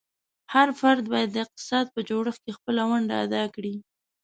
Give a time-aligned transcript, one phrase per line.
[0.53, 3.75] هر فرد باید د اقتصاد په جوړښت کې خپله ونډه ادا کړي.